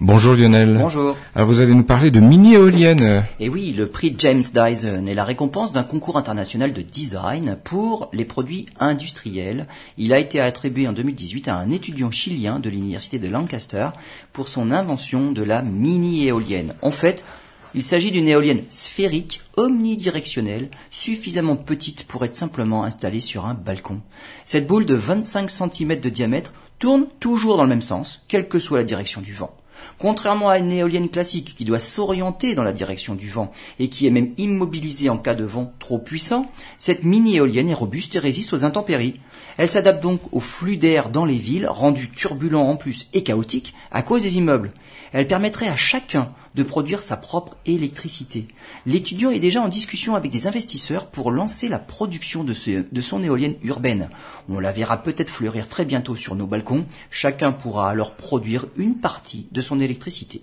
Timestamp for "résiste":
38.20-38.52